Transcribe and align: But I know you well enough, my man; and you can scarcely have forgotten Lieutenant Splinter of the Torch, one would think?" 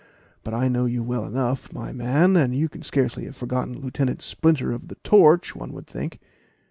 But 0.43 0.55
I 0.55 0.67
know 0.67 0.85
you 0.85 1.03
well 1.03 1.25
enough, 1.25 1.71
my 1.71 1.93
man; 1.93 2.35
and 2.35 2.55
you 2.55 2.67
can 2.69 2.81
scarcely 2.81 3.25
have 3.25 3.35
forgotten 3.35 3.79
Lieutenant 3.81 4.23
Splinter 4.23 4.71
of 4.71 4.87
the 4.87 4.95
Torch, 5.03 5.55
one 5.55 5.73
would 5.73 5.85
think?" 5.85 6.19